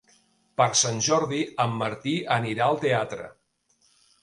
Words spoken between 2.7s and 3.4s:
al teatre.